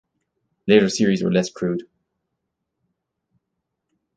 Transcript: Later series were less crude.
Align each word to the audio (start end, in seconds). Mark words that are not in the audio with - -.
Later 0.65 0.89
series 0.89 1.21
were 1.21 1.31
less 1.31 1.51
crude. 1.51 1.87